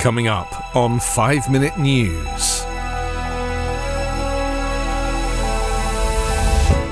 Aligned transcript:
Coming 0.00 0.28
up 0.28 0.74
on 0.74 0.98
5 0.98 1.50
Minute 1.50 1.78
News. 1.78 2.62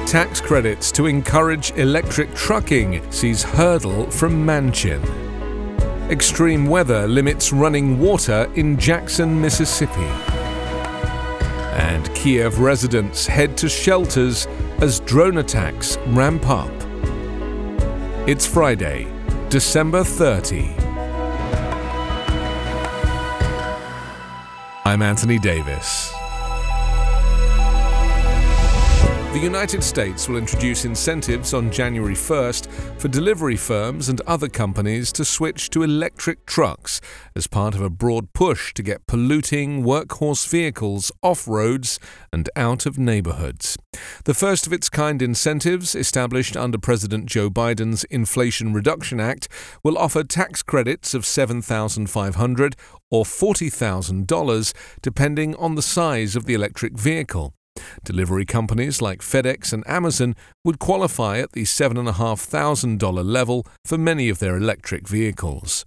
Tax 0.06 0.42
credits 0.42 0.92
to 0.92 1.06
encourage 1.06 1.70
electric 1.70 2.34
trucking 2.34 3.10
sees 3.10 3.42
hurdle 3.42 4.10
from 4.10 4.44
Manchin. 4.44 5.00
Extreme 6.10 6.66
weather 6.66 7.08
limits 7.08 7.50
running 7.50 7.98
water 7.98 8.52
in 8.56 8.76
Jackson, 8.76 9.40
Mississippi. 9.40 10.10
And 11.80 12.14
Kiev 12.14 12.60
residents 12.60 13.26
head 13.26 13.56
to 13.56 13.70
shelters 13.70 14.46
as 14.82 15.00
drone 15.00 15.38
attacks 15.38 15.96
ramp 16.08 16.46
up. 16.46 16.70
It's 18.28 18.44
Friday, 18.44 19.10
December 19.48 20.04
30. 20.04 20.87
I'm 24.88 25.02
Anthony 25.02 25.38
Davis. 25.38 26.17
The 29.32 29.38
United 29.44 29.84
States 29.84 30.26
will 30.26 30.38
introduce 30.38 30.86
incentives 30.86 31.52
on 31.52 31.70
January 31.70 32.14
1st 32.14 32.98
for 32.98 33.08
delivery 33.08 33.56
firms 33.56 34.08
and 34.08 34.22
other 34.22 34.48
companies 34.48 35.12
to 35.12 35.24
switch 35.24 35.68
to 35.70 35.82
electric 35.82 36.46
trucks 36.46 36.98
as 37.36 37.46
part 37.46 37.74
of 37.74 37.82
a 37.82 37.90
broad 37.90 38.32
push 38.32 38.72
to 38.72 38.82
get 38.82 39.06
polluting 39.06 39.84
workhorse 39.84 40.48
vehicles 40.48 41.12
off 41.22 41.46
roads 41.46 42.00
and 42.32 42.48
out 42.56 42.86
of 42.86 42.98
neighborhoods. 42.98 43.76
The 44.24 44.32
first 44.32 44.66
of 44.66 44.72
its 44.72 44.88
kind 44.88 45.20
incentives, 45.20 45.94
established 45.94 46.56
under 46.56 46.78
President 46.78 47.26
Joe 47.26 47.50
Biden's 47.50 48.04
Inflation 48.04 48.72
Reduction 48.72 49.20
Act, 49.20 49.46
will 49.84 49.98
offer 49.98 50.24
tax 50.24 50.62
credits 50.62 51.12
of 51.12 51.24
$7,500 51.24 52.74
or 53.10 53.24
$40,000 53.24 54.72
depending 55.02 55.54
on 55.56 55.74
the 55.74 55.82
size 55.82 56.34
of 56.34 56.46
the 56.46 56.54
electric 56.54 56.98
vehicle. 56.98 57.52
Delivery 58.04 58.44
companies 58.44 59.02
like 59.02 59.20
FedEx 59.20 59.72
and 59.72 59.88
Amazon 59.88 60.34
would 60.64 60.78
qualify 60.78 61.38
at 61.38 61.52
the 61.52 61.64
$7,500 61.64 63.24
level 63.24 63.66
for 63.84 63.98
many 63.98 64.28
of 64.28 64.38
their 64.38 64.56
electric 64.56 65.08
vehicles. 65.08 65.84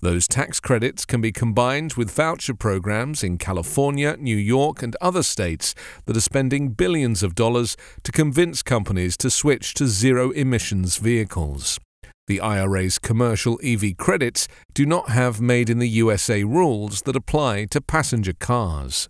Those 0.00 0.26
tax 0.26 0.60
credits 0.60 1.04
can 1.04 1.20
be 1.20 1.32
combined 1.32 1.94
with 1.94 2.10
voucher 2.10 2.54
programs 2.54 3.22
in 3.22 3.38
California, 3.38 4.16
New 4.18 4.36
York, 4.36 4.82
and 4.82 4.96
other 5.00 5.22
states 5.22 5.74
that 6.06 6.16
are 6.16 6.20
spending 6.20 6.70
billions 6.70 7.22
of 7.22 7.34
dollars 7.34 7.76
to 8.02 8.12
convince 8.12 8.62
companies 8.62 9.16
to 9.18 9.30
switch 9.30 9.74
to 9.74 9.86
zero 9.86 10.30
emissions 10.30 10.96
vehicles. 10.96 11.78
The 12.26 12.40
IRA's 12.40 12.98
commercial 12.98 13.58
EV 13.62 13.96
credits 13.96 14.48
do 14.74 14.84
not 14.84 15.10
have 15.10 15.40
made 15.40 15.70
in 15.70 15.78
the 15.78 15.88
USA 15.88 16.44
rules 16.44 17.02
that 17.02 17.16
apply 17.16 17.66
to 17.66 17.80
passenger 17.80 18.34
cars. 18.34 19.08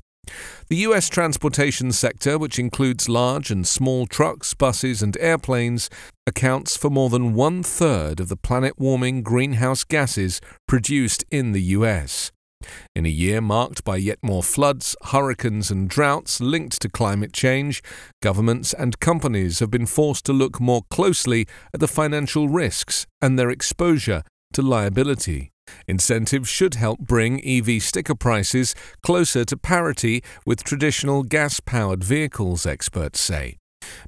The 0.68 0.76
U.S. 0.76 1.08
transportation 1.08 1.92
sector, 1.92 2.38
which 2.38 2.58
includes 2.58 3.08
large 3.08 3.50
and 3.50 3.66
small 3.66 4.06
trucks, 4.06 4.54
buses, 4.54 5.03
and 5.03 5.16
airplanes, 5.19 5.88
accounts 6.26 6.76
for 6.76 6.91
more 6.91 7.08
than 7.08 7.34
one 7.34 7.62
third 7.62 8.20
of 8.20 8.28
the 8.28 8.36
planet 8.36 8.78
warming 8.78 9.22
greenhouse 9.22 9.84
gases 9.84 10.41
produced 10.66 11.25
in 11.30 11.53
the 11.53 11.62
U.S. 11.62 12.32
In 12.94 13.06
a 13.06 13.08
year 13.08 13.41
marked 13.41 13.84
by 13.84 13.97
yet 13.97 14.19
more 14.22 14.42
floods, 14.42 14.97
hurricanes, 15.04 15.70
and 15.70 15.88
droughts 15.88 16.41
linked 16.41 16.80
to 16.82 16.88
climate 16.88 17.32
change, 17.32 17.82
governments 18.20 18.74
and 18.74 18.98
companies 19.00 19.60
have 19.60 19.70
been 19.70 19.86
forced 19.86 20.26
to 20.26 20.32
look 20.32 20.60
more 20.60 20.82
closely 20.91 21.47
at 21.72 21.80
the 21.80 21.88
financial 21.88 22.48
risks 22.48 23.06
and 23.22 23.38
their 23.38 23.50
exposure 23.50 24.22
to 24.53 24.62
liability. 24.62 25.53
Incentives 25.86 26.48
should 26.48 26.74
help 26.74 27.00
bring 27.00 27.44
EV 27.44 27.82
sticker 27.82 28.14
prices 28.14 28.74
closer 29.02 29.44
to 29.44 29.56
parity 29.56 30.22
with 30.46 30.64
traditional 30.64 31.22
gas 31.22 31.60
powered 31.60 32.04
vehicles, 32.04 32.66
experts 32.66 33.20
say. 33.20 33.58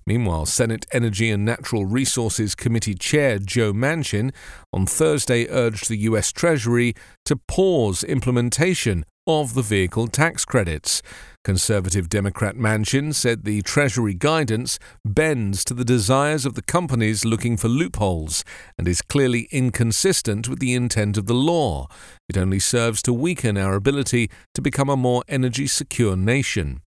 Meanwhile, 0.06 0.46
Senate 0.46 0.86
Energy 0.92 1.30
and 1.30 1.44
Natural 1.44 1.84
Resources 1.84 2.54
Committee 2.54 2.94
Chair 2.94 3.38
Joe 3.38 3.72
Manchin 3.72 4.32
on 4.72 4.86
Thursday 4.86 5.46
urged 5.48 5.88
the 5.88 5.96
U.S. 5.98 6.32
Treasury 6.32 6.94
to 7.24 7.36
pause 7.36 8.02
implementation 8.04 9.04
of 9.38 9.54
the 9.54 9.62
vehicle 9.62 10.08
tax 10.08 10.44
credits. 10.44 11.02
Conservative 11.44 12.08
Democrat 12.08 12.56
Manchin 12.56 13.14
said 13.14 13.44
the 13.44 13.62
Treasury 13.62 14.12
guidance 14.12 14.78
bends 15.04 15.64
to 15.64 15.74
the 15.74 15.84
desires 15.84 16.44
of 16.44 16.54
the 16.54 16.62
companies 16.62 17.24
looking 17.24 17.56
for 17.56 17.68
loopholes 17.68 18.44
and 18.76 18.88
is 18.88 19.00
clearly 19.00 19.48
inconsistent 19.50 20.48
with 20.48 20.58
the 20.58 20.74
intent 20.74 21.16
of 21.16 21.26
the 21.26 21.34
law. 21.34 21.86
It 22.28 22.36
only 22.36 22.58
serves 22.58 23.00
to 23.02 23.12
weaken 23.12 23.56
our 23.56 23.74
ability 23.74 24.30
to 24.54 24.60
become 24.60 24.90
a 24.90 24.96
more 24.96 25.22
energy 25.28 25.66
secure 25.66 26.16
nation. 26.16 26.82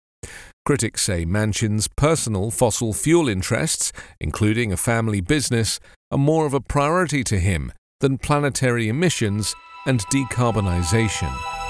Critics 0.66 1.03
say 1.03 1.25
Manchin's 1.25 1.88
personal 1.88 2.51
fossil 2.51 2.94
fuel 2.94 3.30
interests, 3.30 3.94
including 4.19 4.72
a 4.72 4.78
family 4.78 5.22
business, 5.22 5.80
are 6.12 6.18
more 6.18 6.46
of 6.46 6.53
a 6.53 6.59
priority 6.59 7.24
to 7.24 7.40
him 7.40 7.72
than 8.00 8.18
planetary 8.18 8.90
emissions 8.90 9.56
and 9.85 10.01
decarbonisation. 10.07 11.60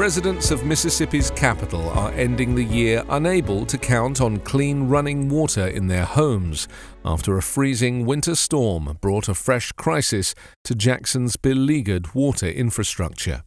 Residents 0.00 0.50
of 0.50 0.64
Mississippi's 0.64 1.30
capital 1.30 1.90
are 1.90 2.10
ending 2.12 2.54
the 2.54 2.64
year 2.64 3.04
unable 3.10 3.66
to 3.66 3.76
count 3.76 4.22
on 4.22 4.38
clean 4.38 4.88
running 4.88 5.28
water 5.28 5.68
in 5.68 5.88
their 5.88 6.06
homes 6.06 6.68
after 7.04 7.36
a 7.36 7.42
freezing 7.42 8.06
winter 8.06 8.34
storm 8.34 8.96
brought 9.02 9.28
a 9.28 9.34
fresh 9.34 9.72
crisis 9.72 10.34
to 10.64 10.74
Jackson's 10.74 11.36
beleaguered 11.36 12.14
water 12.14 12.48
infrastructure. 12.48 13.42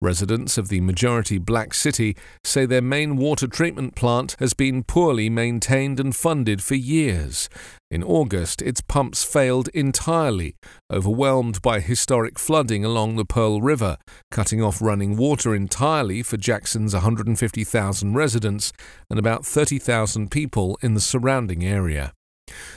Residents 0.00 0.58
of 0.58 0.68
the 0.68 0.80
majority 0.80 1.38
black 1.38 1.74
city 1.74 2.16
say 2.44 2.66
their 2.66 2.82
main 2.82 3.16
water 3.16 3.46
treatment 3.46 3.94
plant 3.94 4.36
has 4.38 4.54
been 4.54 4.82
poorly 4.82 5.28
maintained 5.28 6.00
and 6.00 6.14
funded 6.14 6.62
for 6.62 6.74
years. 6.74 7.48
In 7.90 8.02
August, 8.02 8.62
its 8.62 8.80
pumps 8.80 9.22
failed 9.22 9.68
entirely, 9.74 10.56
overwhelmed 10.90 11.60
by 11.60 11.80
historic 11.80 12.38
flooding 12.38 12.84
along 12.84 13.16
the 13.16 13.24
Pearl 13.24 13.60
River, 13.60 13.98
cutting 14.30 14.62
off 14.62 14.80
running 14.80 15.16
water 15.16 15.54
entirely 15.54 16.22
for 16.22 16.36
Jackson's 16.36 16.94
150,000 16.94 18.14
residents 18.14 18.72
and 19.10 19.18
about 19.18 19.44
30,000 19.44 20.30
people 20.30 20.78
in 20.80 20.94
the 20.94 21.00
surrounding 21.00 21.64
area. 21.64 22.12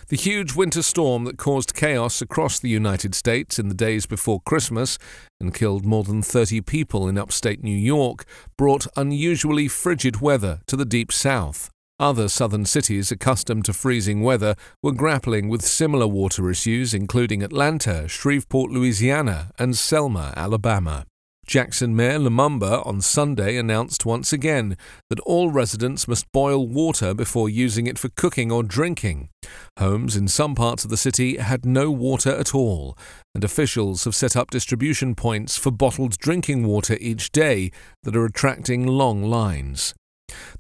The 0.10 0.18
huge 0.18 0.56
winter 0.56 0.82
storm 0.82 1.24
that 1.26 1.38
caused 1.38 1.74
chaos 1.74 2.22
across 2.22 2.60
the 2.60 2.70
United 2.70 3.16
States 3.16 3.60
in 3.60 3.68
the 3.68 3.74
days 3.74 4.06
before 4.06 4.42
Christmas 4.42 4.98
and 5.40 5.54
killed 5.54 5.86
more 5.86 6.04
than 6.04 6.22
30 6.22 6.62
people 6.62 7.08
in 7.08 7.18
upstate 7.18 7.64
New 7.64 7.78
York 7.78 8.26
brought 8.58 8.88
unusually 8.96 9.68
frigid 9.68 10.22
weather 10.22 10.60
to 10.68 10.76
the 10.76 10.86
deep 10.86 11.12
south. 11.12 11.70
Other 12.00 12.28
southern 12.28 12.66
cities 12.66 13.10
accustomed 13.10 13.64
to 13.66 13.74
freezing 13.74 14.22
weather 14.22 14.56
were 14.84 14.92
grappling 14.92 15.48
with 15.48 15.62
similar 15.62 16.08
water 16.08 16.52
issues, 16.52 16.94
including 16.94 17.42
Atlanta, 17.42 18.10
Shreveport, 18.10 18.70
Louisiana, 18.70 19.52
and 19.58 19.78
Selma, 19.78 20.34
Alabama. 20.36 21.06
Jackson 21.46 21.96
Mayor 21.96 22.18
Lumumba 22.18 22.86
on 22.86 23.02
Sunday 23.02 23.56
announced 23.56 24.06
once 24.06 24.34
again 24.34 24.76
that 25.10 25.20
all 25.22 25.52
residents 25.52 26.08
must 26.08 26.32
boil 26.32 26.68
water 26.68 27.14
before 27.14 27.50
using 27.50 27.86
it 27.86 28.00
for 28.00 28.10
cooking 28.10 28.52
or 28.52 28.64
drinking. 28.64 29.30
Homes 29.78 30.16
in 30.16 30.28
some 30.28 30.56
parts 30.56 30.84
of 30.84 30.90
the 30.90 30.98
city 30.98 31.38
had 31.38 31.66
no 31.66 31.92
water 31.92 32.32
at 32.32 32.56
all, 32.56 32.98
and 33.34 33.44
officials 33.44 34.06
have 34.06 34.16
set 34.16 34.36
up 34.36 34.50
distribution 34.50 35.14
points 35.14 35.58
for 35.58 35.72
bottled 35.72 36.18
drinking 36.18 36.66
water 36.66 36.98
each 37.00 37.32
day 37.32 37.72
that 38.04 38.16
are 38.16 38.26
attracting 38.26 38.88
long 38.88 39.24
lines. 39.24 39.94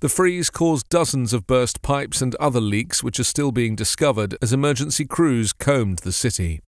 The 0.01 0.09
freeze 0.09 0.49
caused 0.49 0.89
dozens 0.89 1.33
of 1.33 1.47
burst 1.47 1.81
pipes 1.81 2.21
and 2.21 2.35
other 2.35 2.61
leaks, 2.61 3.03
which 3.03 3.19
are 3.19 3.23
still 3.23 3.51
being 3.51 3.75
discovered 3.75 4.37
as 4.41 4.53
emergency 4.53 5.05
crews 5.05 5.51
combed 5.51 5.99
the 5.99 6.11
city. 6.11 6.61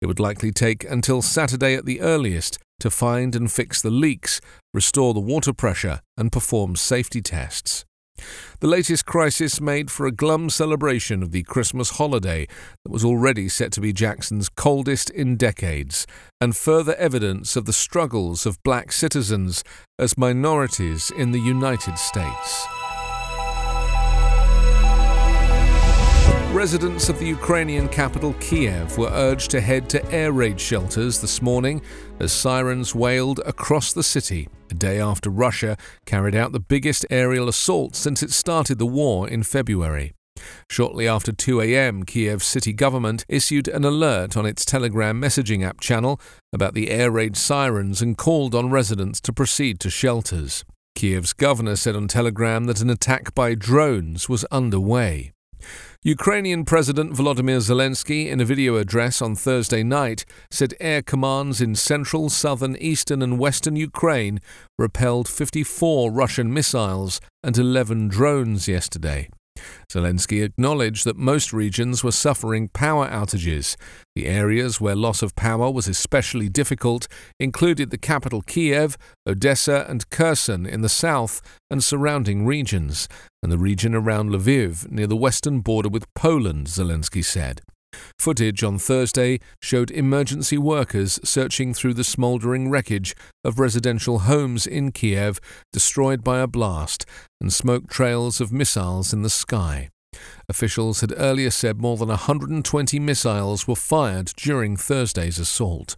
It 0.00 0.06
would 0.06 0.20
likely 0.20 0.52
take 0.52 0.84
until 0.84 1.22
Saturday 1.22 1.74
at 1.74 1.86
the 1.86 2.02
earliest 2.02 2.58
to 2.80 2.90
find 2.90 3.34
and 3.34 3.50
fix 3.50 3.80
the 3.80 3.90
leaks, 3.90 4.40
restore 4.72 5.14
the 5.14 5.20
water 5.20 5.52
pressure, 5.52 6.00
and 6.16 6.32
perform 6.32 6.76
safety 6.76 7.20
tests. 7.20 7.84
The 8.60 8.68
latest 8.68 9.06
crisis 9.06 9.60
made 9.60 9.90
for 9.90 10.06
a 10.06 10.12
glum 10.12 10.48
celebration 10.48 11.22
of 11.22 11.32
the 11.32 11.42
Christmas 11.42 11.90
holiday 11.90 12.46
that 12.84 12.92
was 12.92 13.04
already 13.04 13.48
set 13.48 13.72
to 13.72 13.80
be 13.80 13.92
Jackson's 13.92 14.48
coldest 14.48 15.10
in 15.10 15.36
decades, 15.36 16.06
and 16.40 16.56
further 16.56 16.94
evidence 16.94 17.56
of 17.56 17.64
the 17.64 17.72
struggles 17.72 18.46
of 18.46 18.62
black 18.62 18.92
citizens 18.92 19.64
as 19.98 20.16
minorities 20.16 21.10
in 21.16 21.32
the 21.32 21.40
United 21.40 21.98
States. 21.98 22.66
Residents 26.64 27.10
of 27.10 27.18
the 27.18 27.26
Ukrainian 27.26 27.90
capital 27.90 28.32
Kiev 28.40 28.96
were 28.96 29.10
urged 29.12 29.50
to 29.50 29.60
head 29.60 29.86
to 29.90 30.02
air 30.10 30.32
raid 30.32 30.58
shelters 30.58 31.20
this 31.20 31.42
morning 31.42 31.82
as 32.20 32.32
sirens 32.32 32.94
wailed 32.94 33.40
across 33.44 33.92
the 33.92 34.02
city, 34.02 34.48
a 34.70 34.74
day 34.74 34.98
after 34.98 35.28
Russia 35.28 35.76
carried 36.06 36.34
out 36.34 36.52
the 36.52 36.58
biggest 36.58 37.04
aerial 37.10 37.50
assault 37.50 37.94
since 37.94 38.22
it 38.22 38.30
started 38.32 38.78
the 38.78 38.86
war 38.86 39.28
in 39.28 39.42
February. 39.42 40.14
Shortly 40.70 41.06
after 41.06 41.32
2 41.32 41.60
a.m., 41.60 42.02
Kiev's 42.02 42.46
city 42.46 42.72
government 42.72 43.26
issued 43.28 43.68
an 43.68 43.84
alert 43.84 44.34
on 44.34 44.46
its 44.46 44.64
Telegram 44.64 45.20
messaging 45.20 45.62
app 45.62 45.80
channel 45.80 46.18
about 46.50 46.72
the 46.72 46.90
air 46.90 47.10
raid 47.10 47.36
sirens 47.36 48.00
and 48.00 48.16
called 48.16 48.54
on 48.54 48.70
residents 48.70 49.20
to 49.20 49.34
proceed 49.34 49.80
to 49.80 49.90
shelters. 49.90 50.64
Kiev's 50.94 51.34
governor 51.34 51.76
said 51.76 51.94
on 51.94 52.08
Telegram 52.08 52.64
that 52.64 52.80
an 52.80 52.88
attack 52.88 53.34
by 53.34 53.54
drones 53.54 54.30
was 54.30 54.44
underway. 54.44 55.33
Ukrainian 56.06 56.66
President 56.66 57.14
Volodymyr 57.14 57.60
Zelensky, 57.62 58.28
in 58.28 58.38
a 58.38 58.44
video 58.44 58.76
address 58.76 59.22
on 59.22 59.34
Thursday 59.34 59.82
night, 59.82 60.26
said 60.50 60.74
air 60.78 61.00
commands 61.00 61.62
in 61.62 61.74
central, 61.74 62.28
southern, 62.28 62.76
eastern, 62.76 63.22
and 63.22 63.38
western 63.38 63.74
Ukraine 63.74 64.38
repelled 64.76 65.26
54 65.26 66.12
Russian 66.12 66.52
missiles 66.52 67.22
and 67.42 67.56
11 67.56 68.08
drones 68.08 68.68
yesterday. 68.68 69.30
Zelensky 69.92 70.42
acknowledged 70.42 71.04
that 71.04 71.16
most 71.16 71.52
regions 71.52 72.02
were 72.02 72.12
suffering 72.12 72.68
power 72.68 73.08
outages. 73.08 73.76
The 74.14 74.26
areas 74.26 74.80
where 74.80 74.94
loss 74.94 75.22
of 75.22 75.34
power 75.36 75.70
was 75.70 75.88
especially 75.88 76.48
difficult 76.48 77.08
included 77.40 77.90
the 77.90 77.98
capital 77.98 78.42
Kiev, 78.42 78.96
Odessa, 79.26 79.86
and 79.88 80.08
Kherson 80.10 80.66
in 80.66 80.80
the 80.80 80.88
south 80.88 81.40
and 81.70 81.82
surrounding 81.82 82.46
regions, 82.46 83.08
and 83.42 83.50
the 83.50 83.58
region 83.58 83.94
around 83.94 84.30
Lviv 84.30 84.90
near 84.90 85.06
the 85.06 85.16
western 85.16 85.60
border 85.60 85.88
with 85.88 86.12
Poland, 86.14 86.66
Zelensky 86.68 87.24
said. 87.24 87.60
Footage 88.18 88.62
on 88.62 88.78
Thursday 88.78 89.40
showed 89.60 89.90
emergency 89.90 90.58
workers 90.58 91.20
searching 91.24 91.74
through 91.74 91.94
the 91.94 92.04
smouldering 92.04 92.70
wreckage 92.70 93.14
of 93.44 93.58
residential 93.58 94.20
homes 94.20 94.66
in 94.66 94.92
Kiev 94.92 95.40
destroyed 95.72 96.24
by 96.24 96.40
a 96.40 96.46
blast 96.46 97.06
and 97.40 97.52
smoke 97.52 97.88
trails 97.88 98.40
of 98.40 98.52
missiles 98.52 99.12
in 99.12 99.22
the 99.22 99.30
sky. 99.30 99.90
Officials 100.48 101.00
had 101.00 101.12
earlier 101.16 101.50
said 101.50 101.80
more 101.80 101.96
than 101.96 102.08
120 102.08 102.98
missiles 103.00 103.66
were 103.66 103.76
fired 103.76 104.32
during 104.36 104.76
Thursday's 104.76 105.38
assault. 105.38 105.96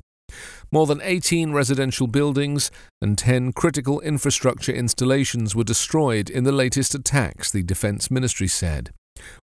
More 0.72 0.86
than 0.86 1.00
18 1.02 1.52
residential 1.52 2.06
buildings 2.06 2.70
and 3.00 3.16
10 3.16 3.52
critical 3.52 4.00
infrastructure 4.00 4.72
installations 4.72 5.54
were 5.54 5.64
destroyed 5.64 6.28
in 6.28 6.44
the 6.44 6.52
latest 6.52 6.94
attacks, 6.94 7.50
the 7.50 7.62
Defense 7.62 8.10
Ministry 8.10 8.48
said. 8.48 8.90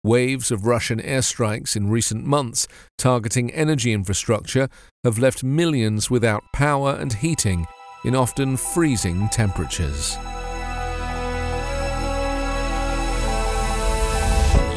Waves 0.03 0.51
of 0.51 0.67
Russian 0.67 1.01
airstrikes 1.01 1.77
in 1.77 1.91
recent 1.91 2.25
months 2.25 2.67
targeting 2.99 3.51
energy 3.53 3.93
infrastructure 3.93 4.69
have 5.05 5.19
left 5.19 5.43
millions 5.43 6.11
without 6.11 6.43
power 6.53 6.97
and 6.99 7.13
heating 7.13 7.67
in 8.05 8.15
often 8.15 8.57
freezing 8.57 9.29
temperatures. 9.29 10.17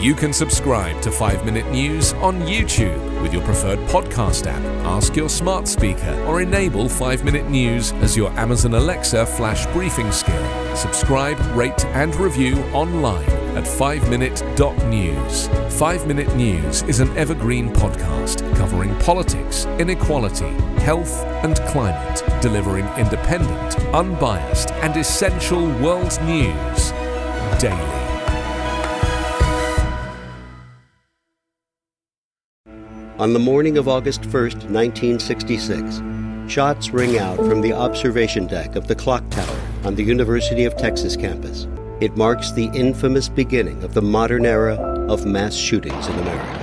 You 0.03 0.13
can 0.15 0.33
subscribe 0.33 1.01
to 1.03 1.11
5 1.11 1.45
Minute 1.45 1.71
News 1.71 2.11
on 2.15 2.41
YouTube 2.41 3.21
with 3.21 3.31
your 3.31 3.41
preferred 3.43 3.79
podcast 3.87 4.47
app. 4.47 4.61
Ask 4.85 5.15
your 5.15 5.29
smart 5.29 5.65
speaker 5.65 6.21
or 6.27 6.41
enable 6.41 6.89
5 6.89 7.23
Minute 7.23 7.49
News 7.49 7.93
as 7.93 8.17
your 8.17 8.29
Amazon 8.31 8.73
Alexa 8.73 9.25
flash 9.25 9.65
briefing 9.67 10.11
skill. 10.11 10.75
Subscribe, 10.75 11.39
rate, 11.55 11.85
and 11.85 12.13
review 12.17 12.57
online 12.73 13.42
at 13.55 13.63
5minute.news. 13.63 15.47
5 15.79 16.07
Minute 16.07 16.35
News 16.35 16.83
is 16.83 16.99
an 16.99 17.15
evergreen 17.17 17.69
podcast 17.69 18.41
covering 18.55 18.97
politics, 18.99 19.65
inequality, 19.79 20.49
health, 20.81 21.23
and 21.43 21.57
climate, 21.67 22.23
delivering 22.41 22.85
independent, 22.97 23.79
unbiased, 23.93 24.71
and 24.71 24.97
essential 24.97 25.67
world 25.79 26.19
news 26.23 26.91
daily. 27.59 28.03
On 33.19 33.31
the 33.31 33.39
morning 33.39 33.77
of 33.77 33.87
August 33.87 34.23
1st, 34.23 34.69
1966, 34.71 36.01
shots 36.51 36.89
ring 36.89 37.19
out 37.19 37.37
from 37.37 37.61
the 37.61 37.71
observation 37.71 38.47
deck 38.47 38.75
of 38.75 38.87
the 38.87 38.95
clock 38.95 39.23
tower 39.29 39.61
on 39.83 39.95
the 39.95 40.03
University 40.03 40.65
of 40.65 40.75
Texas 40.75 41.15
campus. 41.15 41.67
It 42.03 42.17
marks 42.17 42.51
the 42.51 42.65
infamous 42.73 43.29
beginning 43.29 43.81
of 43.81 43.93
the 43.93 44.01
modern 44.01 44.45
era 44.45 44.73
of 45.07 45.25
mass 45.25 45.53
shootings 45.55 46.05
in 46.05 46.19
America. 46.19 46.62